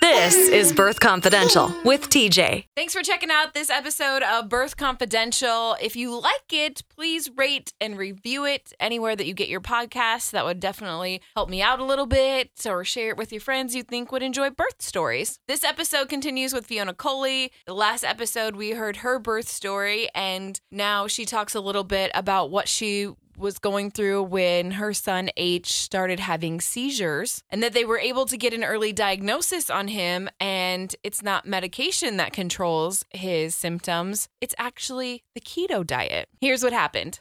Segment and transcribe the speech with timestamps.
[0.00, 2.66] This is Birth Confidential with TJ.
[2.76, 5.76] Thanks for checking out this episode of Birth Confidential.
[5.80, 10.30] If you like it, please rate and review it anywhere that you get your podcasts.
[10.32, 13.74] That would definitely help me out a little bit, or share it with your friends
[13.74, 15.38] you think would enjoy birth stories.
[15.48, 17.52] This episode continues with Fiona Culley.
[17.66, 22.10] The last episode, we heard her birth story, and now she talks a little bit
[22.14, 27.72] about what she was going through when her son H started having seizures and that
[27.72, 32.32] they were able to get an early diagnosis on him and it's not medication that
[32.32, 34.28] controls his symptoms.
[34.40, 36.28] It's actually the keto diet.
[36.40, 37.20] Here's what happened.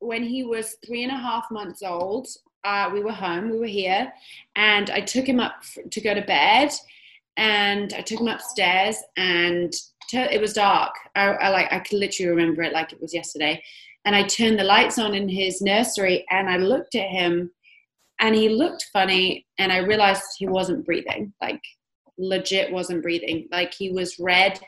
[0.00, 2.28] When he was three and a half months old
[2.64, 4.12] uh, we were home we were here
[4.56, 6.70] and i took him up to go to bed
[7.36, 9.72] and i took him upstairs and
[10.12, 10.94] it was dark.
[11.14, 13.62] I, I like i could literally remember it like it was yesterday.
[14.04, 17.50] And i turned the lights on in his nursery and i looked at him
[18.20, 21.32] and he looked funny and i realized he wasn't breathing.
[21.40, 21.62] Like
[22.18, 23.48] legit wasn't breathing.
[23.50, 24.58] Like he was red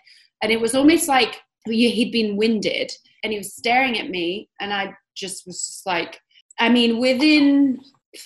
[0.43, 2.91] and it was almost like he'd been winded
[3.23, 6.21] and he was staring at me and i just was just like
[6.59, 7.79] i mean within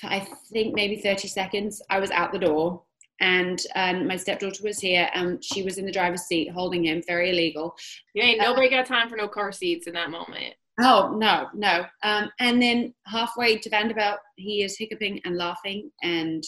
[0.05, 2.83] i think maybe 30 seconds i was out the door
[3.21, 7.03] and um, my stepdaughter was here and she was in the driver's seat holding him
[7.07, 7.77] very illegal.
[8.15, 10.55] You ain't nobody got time for no car seats in that moment.
[10.81, 11.85] Oh no no.
[12.03, 16.43] Um, and then halfway to vanderbilt he is hiccuping and laughing and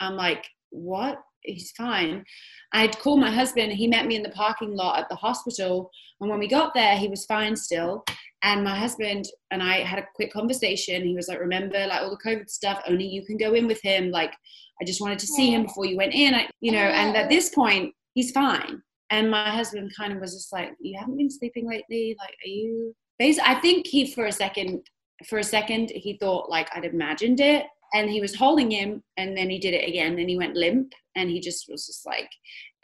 [0.00, 1.22] i'm like what?
[1.42, 2.24] He's fine.
[2.72, 5.90] I'd called my husband he met me in the parking lot at the hospital
[6.20, 8.04] and when we got there he was fine still.
[8.42, 11.04] And my husband and i had a quick conversation.
[11.04, 13.80] He was like remember like all the covid stuff only you can go in with
[13.80, 14.34] him like
[14.80, 16.34] i just wanted to see him before you went in.
[16.34, 18.82] I, you know and at this point he's fine.
[19.10, 22.48] And my husband kind of was just like you haven't been sleeping lately like are
[22.48, 24.84] you basically i think he for a second
[25.28, 27.66] for a second he thought like i'd imagined it.
[27.94, 30.92] And he was holding him and then he did it again and he went limp
[31.16, 32.28] and he just was just like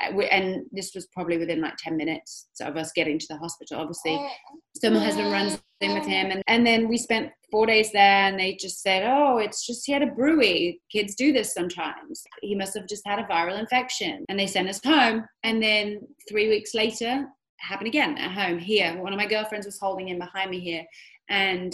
[0.03, 3.81] uh, and this was probably within like 10 minutes of us getting to the hospital
[3.81, 4.17] obviously.
[4.19, 4.31] Oh,
[4.77, 8.27] so my husband runs in with him and, and then we spent four days there
[8.27, 12.25] and they just said oh it's just he had a BRUE kids do this sometimes
[12.41, 16.01] he must have just had a viral infection and they sent us home and then
[16.29, 17.27] three weeks later
[17.59, 20.85] happened again at home here one of my girlfriends was holding him behind me here
[21.29, 21.73] and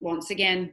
[0.00, 0.72] once again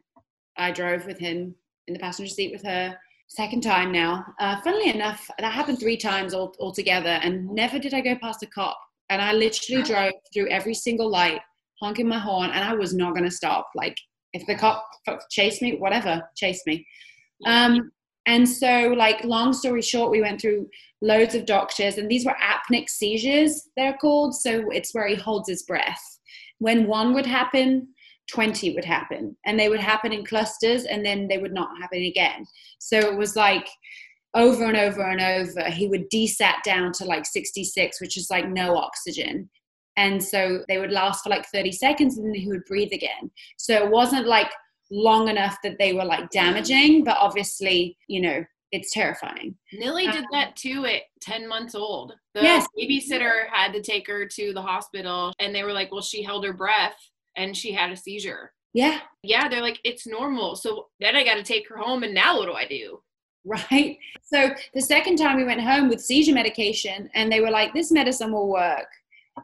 [0.57, 1.55] i drove with him
[1.87, 2.97] in the passenger seat with her.
[3.27, 4.25] Second time now.
[4.39, 8.43] Uh, funnily enough, that happened three times all, altogether, and never did I go past
[8.43, 8.79] a cop.
[9.09, 11.41] And I literally drove through every single light,
[11.79, 13.69] honking my horn, and I was not going to stop.
[13.75, 13.97] Like,
[14.35, 14.85] if the cop
[15.31, 16.85] chased me, whatever, chase me.
[17.45, 17.91] Um,
[18.27, 20.67] and so, like, long story short, we went through
[21.01, 24.35] loads of doctors, and these were apneic seizures, they're called.
[24.35, 26.01] So it's where he holds his breath.
[26.59, 27.87] When one would happen,
[28.31, 32.01] 20 would happen and they would happen in clusters and then they would not happen
[32.01, 32.43] again
[32.79, 33.69] so it was like
[34.33, 38.49] over and over and over he would desat down to like 66 which is like
[38.49, 39.47] no oxygen
[39.97, 43.31] and so they would last for like 30 seconds and then he would breathe again
[43.57, 44.51] so it wasn't like
[44.91, 50.23] long enough that they were like damaging but obviously you know it's terrifying Nilly did
[50.23, 52.13] um, that too at 10 months old.
[52.33, 52.67] The Yes.
[52.77, 56.43] babysitter had to take her to the hospital and they were like, well, she held
[56.45, 56.95] her breath
[57.37, 58.51] and she had a seizure.
[58.73, 60.55] yeah Yeah, they're like, it's normal.
[60.55, 62.99] So then I got to take her home and now what do I do?
[63.45, 63.97] right?
[64.23, 67.91] So the second time we went home with seizure medication, and they were like, "This
[67.91, 68.87] medicine will work."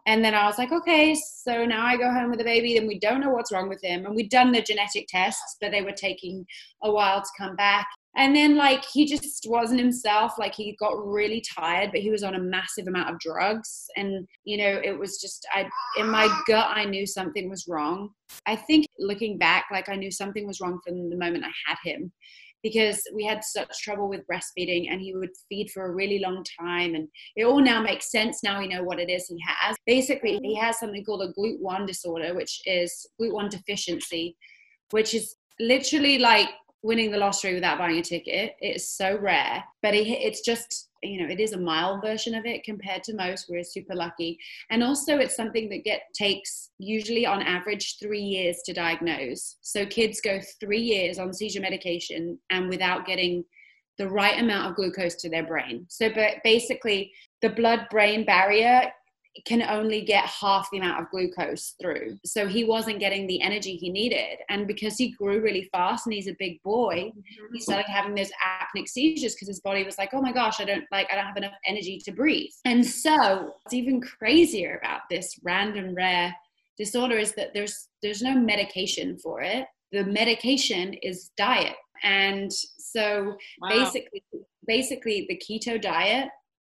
[0.06, 2.88] And then I was like, "Okay." So now I go home with the baby, and
[2.88, 4.06] we don't know what's wrong with him.
[4.06, 6.46] And we'd done the genetic tests, but they were taking
[6.84, 7.88] a while to come back.
[8.16, 10.34] And then like he just wasn't himself.
[10.38, 14.28] Like he got really tired, but he was on a massive amount of drugs, and
[14.44, 18.10] you know it was just I in my gut I knew something was wrong.
[18.46, 21.78] I think looking back, like I knew something was wrong from the moment I had
[21.84, 22.12] him
[22.64, 26.44] because we had such trouble with breastfeeding and he would feed for a really long
[26.60, 29.76] time and it all now makes sense now we know what it is he has.
[29.86, 34.36] Basically he has something called a glut1 disorder which is glut1 deficiency
[34.92, 36.50] which is literally like
[36.84, 38.56] winning the lottery without buying a ticket.
[38.60, 42.36] It is so rare but it, it's just you know it is a mild version
[42.36, 43.48] of it compared to most.
[43.50, 44.38] We're super lucky.
[44.70, 49.58] And also it's something that get takes usually on average three years to diagnose.
[49.62, 53.44] So kids go three years on seizure medication and without getting
[53.98, 55.86] the right amount of glucose to their brain.
[55.90, 57.12] So but basically
[57.42, 58.92] the blood brain barrier
[59.46, 63.76] can only get half the amount of glucose through so he wasn't getting the energy
[63.76, 67.58] he needed and because he grew really fast and he's a big boy he mm-hmm.
[67.60, 70.86] started having those apneic seizures because his body was like, oh my gosh, I don't
[70.92, 72.52] like, I don't have enough energy to breathe.
[72.66, 76.36] And so what's even crazier about this random rare
[76.78, 79.66] disorder is that there's there's no medication for it.
[79.92, 81.76] the medication is diet.
[82.04, 83.70] And so Wow.
[83.70, 84.24] basically
[84.68, 86.30] basically the keto diet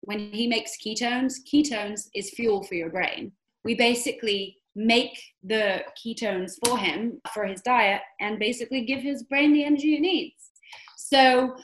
[0.09, 3.31] when he makes ketones ketones is fuel for your brain
[3.65, 9.53] we basically make the ketones for him for his diet and basically give his brain
[9.53, 10.51] the energy it needs
[10.97, 11.55] so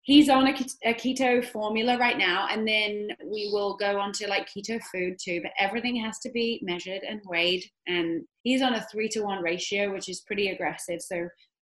[0.00, 0.54] he's on a,
[0.94, 5.40] keto formula right now and then we will go on to like keto food too
[5.42, 9.42] but everything has to be measured and weighed and he's on a three to one
[9.42, 11.28] ratio which is pretty aggressive so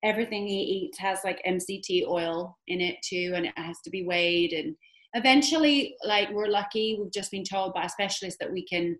[0.03, 4.03] everything he eats has like MCT oil in it too, and it has to be
[4.03, 4.53] weighed.
[4.53, 4.75] And
[5.13, 8.97] eventually, like we're lucky, we've just been told by a specialist that we can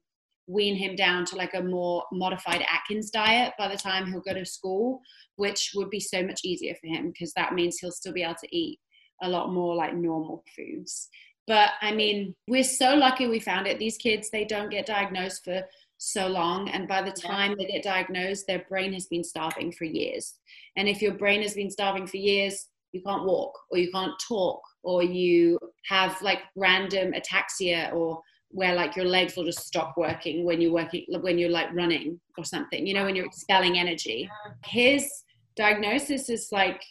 [0.48, 4.34] wean him down to like a more modified Atkins diet by the time he'll go
[4.34, 5.00] to school,
[5.38, 8.36] which would be so much easier for him because that means he'll still be able
[8.36, 8.80] to eat
[9.22, 11.10] a lot more like normal foods.
[11.48, 13.80] But I mean, we're so lucky we found it.
[13.80, 15.64] These kids, they don't get diagnosed for
[15.98, 16.70] so long.
[16.70, 20.36] And by the time they get diagnosed, their brain has been starving for years.
[20.76, 24.14] And if your brain has been starving for years, you can't walk or you can't
[24.26, 29.96] talk or you have like random ataxia or where like your legs will just stop
[29.98, 33.78] working when you're working when you're like running or something you know when you're expelling
[33.78, 34.30] energy.
[34.64, 35.10] His
[35.56, 36.82] diagnosis is like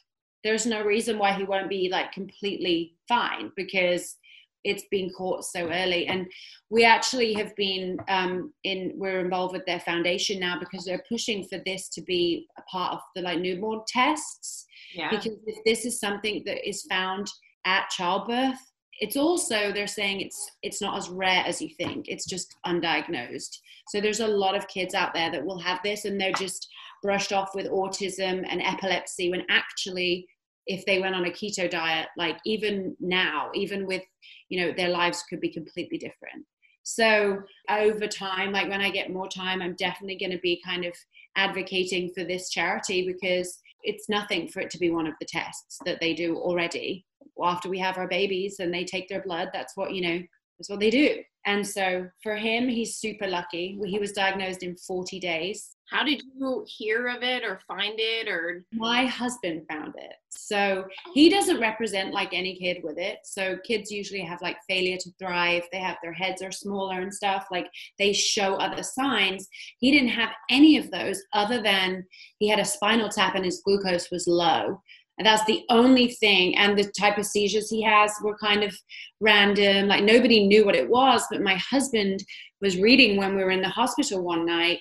[0.45, 4.17] there's no reason why he won't be like completely fine because
[4.65, 6.07] it's been caught so early.
[6.07, 6.27] And
[6.71, 11.45] we actually have been um, in we're involved with their foundation now because they're pushing
[11.45, 15.11] for this to be a part of the like newborn tests Yeah.
[15.11, 17.29] because if this is something that is found
[17.65, 18.59] at childbirth
[19.03, 22.07] it's also they're saying it's it's not as rare as you think.
[22.09, 23.59] It's just undiagnosed.
[23.89, 26.69] So there's a lot of kids out there that will have this and they're just
[27.03, 30.27] brushed off with autism and epilepsy when actually
[30.69, 34.03] if they went on a keto diet like even now even with
[34.49, 36.47] you know their lives could be completely different.
[36.85, 40.85] So over time like when i get more time i'm definitely going to be kind
[40.85, 40.93] of
[41.37, 45.79] advocating for this charity because it's nothing for it to be one of the tests
[45.85, 47.05] that they do already.
[47.43, 50.23] After we have our babies and they take their blood that's what you know
[50.59, 51.23] that's what they do.
[51.47, 53.79] And so for him he's super lucky.
[53.85, 58.29] He was diagnosed in 40 days How did you hear of it or find it
[58.29, 58.65] or?
[58.73, 60.15] My husband found it.
[60.31, 63.19] So he doesn't represent like any kid with it.
[63.25, 65.65] So kids usually have like failure to thrive.
[65.71, 67.47] They have their heads are smaller and stuff.
[67.51, 67.67] Like
[67.99, 69.49] they show other signs.
[69.79, 72.05] He didn't have any of those other than
[72.39, 74.81] he had a spinal tap and his glucose was low.
[75.19, 76.57] And that's the only thing.
[76.57, 78.75] And the type of seizures he has were kind of
[79.21, 79.89] random.
[79.89, 82.25] Like nobody knew what it was but my husband
[82.63, 84.79] was reading when we were in the hospital one night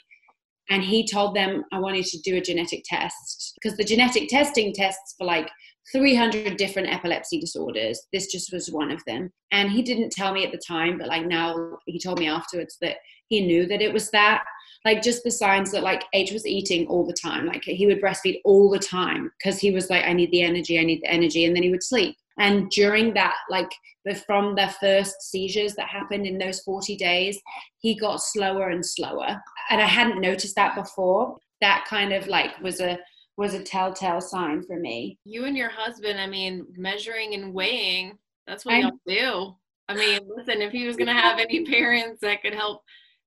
[0.72, 4.74] and he told them I wanted to do a genetic test because the genetic testing
[4.74, 5.50] tests for like
[5.92, 8.02] 300 different epilepsy disorders.
[8.14, 9.32] This just was one of them.
[9.52, 12.78] And he didn't tell me at the time, but like now he told me afterwards
[12.80, 12.98] that
[13.28, 14.44] he knew that it was that.
[14.86, 17.46] Like just the signs that like H was eating all the time.
[17.48, 20.80] Like he would breastfeed all the time because he was like, I need the energy,
[20.80, 21.44] I need the energy.
[21.44, 22.16] And then he would sleep.
[22.40, 23.72] And during that, like
[24.06, 27.40] the, from the first seizures that happened in those 40 days,
[27.80, 29.42] he got slower and slower.
[29.70, 31.38] And I hadn't noticed that before.
[31.62, 32.98] That kind of like was a
[33.38, 35.18] was a telltale sign for me.
[35.26, 39.56] you and your husband, I mean, measuring and weighing, that's what I- y'all do.
[39.90, 42.82] I mean, listen, if he was gonna have any parents that could help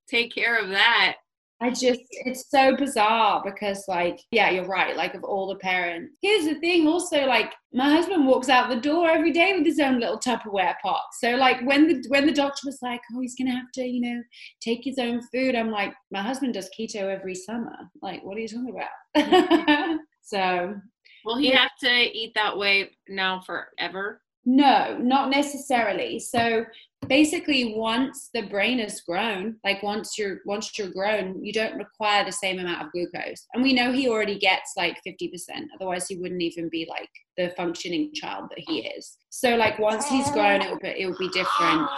[0.07, 1.17] take care of that,
[1.61, 4.95] I just, it's so bizarre because, like, yeah, you're right.
[4.97, 8.75] Like, of all the parents, here's the thing also, like, my husband walks out the
[8.75, 11.01] door every day with his own little Tupperware pot.
[11.21, 14.01] So, like, when the when the doctor was like, oh, he's gonna have to, you
[14.01, 14.21] know,
[14.61, 17.75] take his own food, I'm like, my husband does keto every summer.
[18.01, 19.99] Like, what are you talking about?
[20.21, 20.75] so,
[21.23, 21.61] will he Yeah.
[21.61, 24.21] have to eat that way now forever?
[24.45, 26.19] No, not necessarily.
[26.19, 26.65] So
[27.07, 32.23] basically once the brain has grown, like once you're once you're grown, you don't require
[32.23, 33.47] the same amount of glucose.
[33.53, 35.31] And we know he already gets like 50%.
[35.75, 39.17] Otherwise he wouldn't even be like the functioning child that he is.
[39.29, 41.89] So like once he's grown it will be it will be different.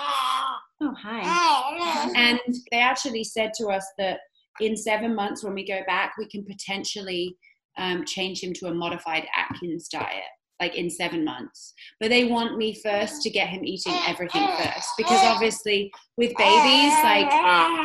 [0.79, 1.21] Oh, hi.
[2.15, 2.39] And
[2.71, 4.19] they actually said to us that
[4.59, 7.35] in seven months, when we go back, we can potentially
[7.77, 10.23] um, change him to a modified Atkins diet,
[10.59, 11.73] like in seven months.
[11.99, 16.93] But they want me first to get him eating everything first, because obviously with babies,
[17.03, 17.29] like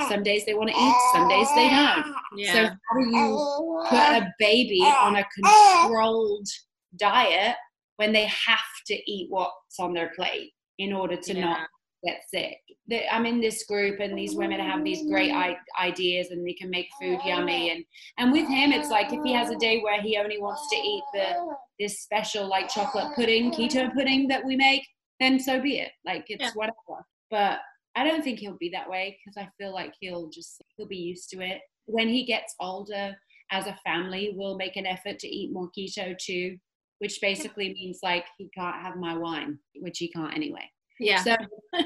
[0.08, 2.06] some days they want to eat, some days they don't.
[2.52, 6.48] So how do you put a baby on a controlled
[6.96, 7.56] diet
[7.96, 11.66] when they have to eat what's on their plate in order to not Yeah.
[12.04, 12.58] Get sick.
[13.10, 15.32] I'm in this group, and these women have these great
[15.80, 17.70] ideas, and they can make food yummy.
[17.70, 17.84] And
[18.18, 20.76] and with him, it's like if he has a day where he only wants to
[20.76, 24.86] eat the this special like chocolate pudding, keto pudding that we make,
[25.20, 25.92] then so be it.
[26.04, 26.50] Like it's Yeah.
[26.54, 27.06] whatever.
[27.30, 27.60] But
[27.94, 30.96] I don't think he'll be that way because I feel like he'll just he'll be
[30.96, 31.60] used to it.
[31.86, 33.14] When he gets older
[33.50, 36.56] as a family, we'll make an effort to eat more keto too,
[36.98, 40.68] which basically means like he can't have my wine, which he can't anyway.
[40.98, 41.22] Yeah.
[41.22, 41.36] So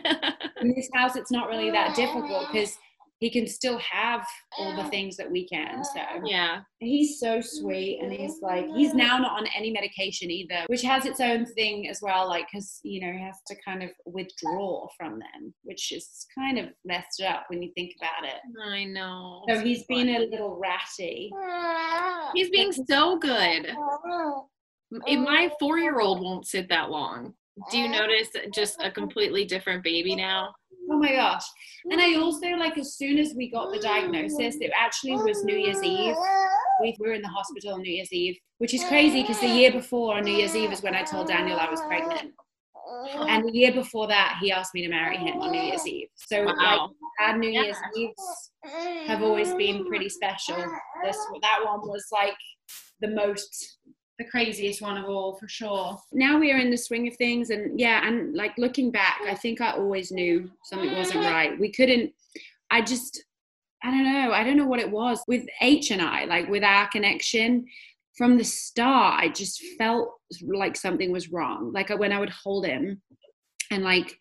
[0.60, 2.52] in this house, it's not really that difficult mm-hmm.
[2.52, 2.76] because
[3.18, 4.26] he can still have
[4.58, 4.90] all the mm-hmm.
[4.90, 5.82] things that we can.
[5.82, 6.60] So yeah.
[6.80, 11.06] he's so sweet, and he's like he's now not on any medication either, which has
[11.06, 12.28] its own thing as well.
[12.28, 16.58] Like because you know he has to kind of withdraw from them, which is kind
[16.58, 18.40] of messed up when you think about it.
[18.70, 19.44] I know.
[19.48, 21.30] So he's been a little ratty.
[22.34, 23.72] He's being so good.
[24.90, 27.34] My four year old won't sit that long.
[27.70, 30.54] Do you notice just a completely different baby now?
[30.90, 31.42] Oh my gosh.
[31.90, 35.56] And I also, like, as soon as we got the diagnosis, it actually was New
[35.56, 36.14] Year's Eve.
[36.80, 39.72] We were in the hospital on New Year's Eve, which is crazy because the year
[39.72, 42.32] before on New Year's Eve is when I told Daniel I was pregnant.
[43.28, 46.08] And the year before that, he asked me to marry him on New Year's Eve.
[46.14, 46.56] So, like,
[47.20, 47.62] our New Yeah.
[47.62, 48.50] Year's Eves
[49.06, 50.56] have always been pretty special.
[51.02, 52.36] This that one was like
[53.00, 53.78] the most
[54.18, 55.98] the craziest one of all for sure.
[56.12, 59.34] Now we are in the swing of things and yeah, and like looking back, I
[59.34, 61.58] think I always knew something wasn't right.
[61.58, 62.12] We couldn't
[62.70, 63.22] I just
[63.82, 66.64] I don't know, I don't know what it was with H and I, like with
[66.64, 67.66] our connection
[68.16, 70.10] from the start, I just felt
[70.42, 71.72] like something was wrong.
[71.72, 73.02] Like when I would hold him
[73.70, 74.16] and like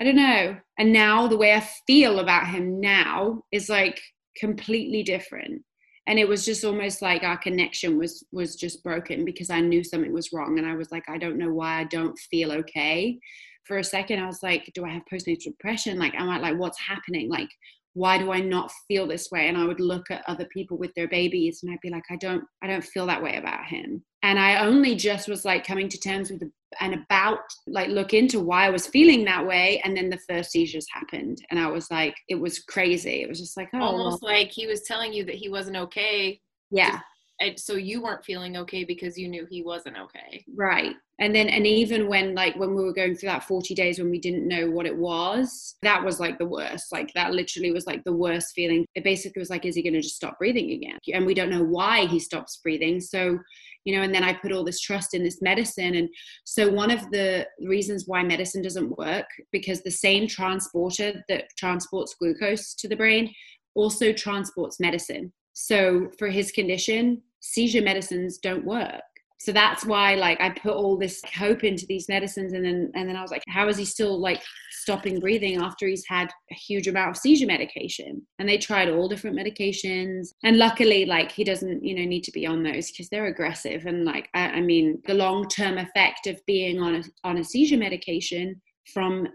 [0.00, 0.56] I don't know.
[0.78, 4.00] And now the way I feel about him now is like
[4.36, 5.62] completely different.
[6.08, 9.84] And it was just almost like our connection was was just broken because I knew
[9.84, 13.18] something was wrong and I was like I don't know why I don't feel okay.
[13.64, 15.98] For a second I was like do I have postnatal depression?
[15.98, 17.28] Like am I like what's happening?
[17.28, 17.50] Like
[17.92, 19.48] why do I not feel this way?
[19.48, 22.16] And I would look at other people with their babies and I'd be like I
[22.16, 24.02] don't I don't feel that way about him.
[24.22, 26.50] And I only just was like coming to terms with the
[26.80, 29.80] and about like look into why I was feeling that way.
[29.84, 33.22] And then the first seizures happened, and I was like, it was crazy.
[33.22, 36.40] It was just like, oh, Almost like he was telling you that he wasn't okay.
[36.70, 37.00] yeah,
[37.40, 40.44] And so you weren't feeling okay because you knew he wasn't okay.
[40.56, 40.94] right.
[41.20, 44.10] And then, and even when like when we were going through that 40 days when
[44.10, 46.92] we didn't know what it was, that was like the worst.
[46.92, 48.84] Like that literally was like the worst feeling.
[48.94, 50.98] It basically was like, is he going to just stop breathing again?
[51.12, 53.00] And we don't know why he stops breathing.
[53.00, 53.38] So,
[53.84, 55.94] you know, and then I put all this trust in this medicine.
[55.94, 56.08] And
[56.44, 62.14] so one of the reasons why medicine doesn't work because the same transporter that transports
[62.14, 63.32] glucose to the brain
[63.74, 65.32] also transports medicine.
[65.52, 69.02] So for his condition, seizure medicines don't work.
[69.40, 73.08] So that's why like I put all this hope into these medicines and then and
[73.08, 74.42] then I was like, how is he still like
[74.72, 78.26] stopping breathing after he's had a huge amount of seizure medication?
[78.40, 80.30] And they tried all different medications.
[80.42, 83.86] And luckily, like he doesn't, you know, need to be on those because they're aggressive.
[83.86, 87.76] And like I, I mean, the long-term effect of being on a on a seizure
[87.78, 88.60] medication
[88.92, 89.28] from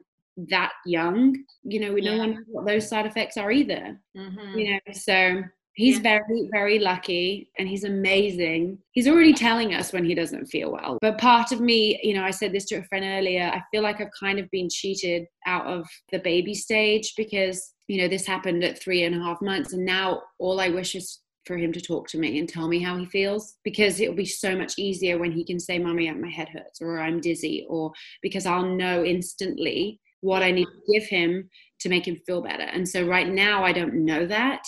[0.50, 2.18] that young, you know, we no Yeah.
[2.18, 4.58] one knows what those side effects are either Mm-hmm.
[4.58, 5.42] you know so
[5.76, 6.20] he's Yeah.
[6.20, 10.98] very very lucky and he's amazing he's already telling us when he doesn't feel well
[11.02, 13.84] but part of me you know i said this to a friend earlier i feel
[13.84, 18.26] like i've kind of been cheated out of the baby stage because you know this
[18.26, 21.74] happened at three and a half months and now all i wish is for him
[21.74, 24.74] to talk to me and tell me how he feels because it'll be so much
[24.78, 28.66] easier when he can say mommy my head hurts or i'm dizzy or because i'll
[28.66, 31.50] know instantly what i need to give him
[31.84, 32.64] to make him feel better.
[32.64, 34.64] And so right now I don't know that.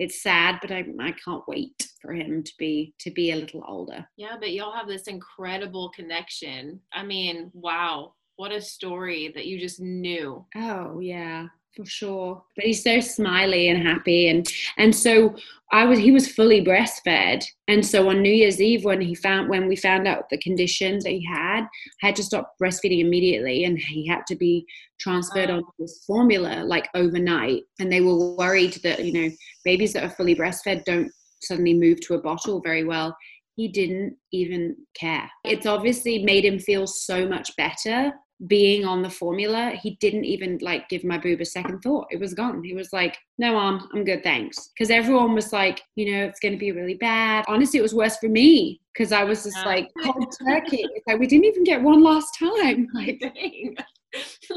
[0.00, 3.62] It's sad, but I, I can't wait for him to be to be a little
[3.68, 4.08] older.
[4.16, 6.80] Yeah, but y'all have this incredible connection.
[6.90, 10.46] I mean, wow, what a story that you just knew.
[10.56, 12.42] Oh yeah, for sure.
[12.56, 14.46] But he's so smiley and happy and
[14.76, 15.34] and so
[15.72, 17.44] I was he was fully breastfed.
[17.68, 21.04] And so on New Year's Eve when he found when we found out the conditions
[21.04, 21.62] that he had,
[22.02, 24.66] I had to stop breastfeeding immediately and he had to be
[24.98, 25.58] transferred Wow.
[25.58, 27.62] on this formula like overnight.
[27.78, 29.30] And they were worried that, you know,
[29.64, 31.10] babies that are fully breastfed don't
[31.42, 33.16] suddenly move to a bottle very well.
[33.56, 35.30] He didn't even care.
[35.44, 38.12] It's obviously made him feel so much better
[38.46, 39.72] being on the formula.
[39.80, 42.06] He didn't even like give my boob a second thought.
[42.10, 42.62] It was gone.
[42.64, 44.70] He was like, no, mom, I'm good, thanks.
[44.74, 47.44] Because everyone was like, you know, it's going to be really bad.
[47.48, 49.66] Honestly, it was worse for me because I was just Yeah.
[49.66, 50.86] like cold turkey.
[50.94, 52.88] It's like we didn't even get one last time.
[52.94, 53.76] Like, Dang.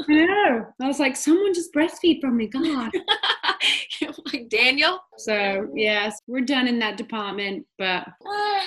[0.08, 0.66] I know.
[0.82, 2.48] I was like, someone just breastfeed from me.
[2.48, 2.90] God.
[4.32, 4.98] like Daniel.
[5.18, 7.64] So yes, we're done in that department.
[7.78, 8.06] But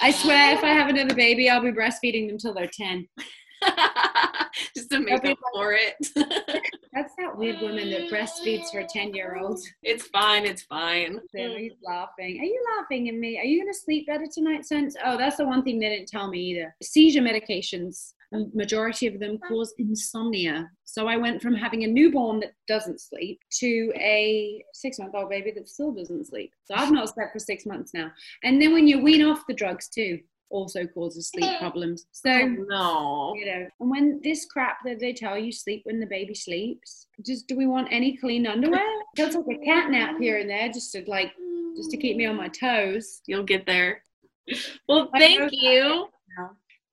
[0.01, 3.07] I swear, if I have another baby, I'll be breastfeeding them till they're ten.
[4.89, 5.95] just to make up for it.
[6.93, 9.59] That's that weird woman that breastfeeds her ten-year-old.
[9.83, 10.45] it's fine.
[10.45, 11.19] It's fine.
[11.33, 12.39] He's laughing.
[12.39, 13.37] Are you laughing at me?
[13.39, 14.95] Are you going to sleep better tonight, Sense?
[15.05, 16.75] Oh, that's the one thing they didn't tell me either.
[16.81, 20.69] Seizure medications the majority of them cause insomnia.
[20.83, 25.29] So I went from having a newborn that doesn't sleep to a six month old
[25.29, 26.51] baby that still doesn't sleep.
[26.65, 28.11] So I've not slept for six months now.
[28.43, 32.05] And then when you wean off the drugs too, also causes sleep problems.
[32.11, 33.33] So Oh, no.
[33.35, 37.07] you know, and when this crap that they tell you sleep when the baby sleeps,
[37.25, 38.85] just do we want any clean underwear?
[39.15, 41.33] They'll take a cat nap here and there just to like
[41.75, 43.21] just to keep me on my toes.
[43.27, 44.03] You'll get there.
[44.87, 46.07] Well, thank you.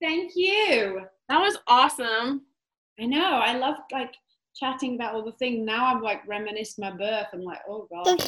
[0.01, 1.01] Thank you.
[1.29, 2.41] That was awesome.
[2.99, 3.35] I know.
[3.35, 4.13] I love like
[4.55, 5.65] chatting about all the things.
[5.65, 7.27] Now I'm like reminiscing my birth.
[7.33, 8.19] I'm like, oh god.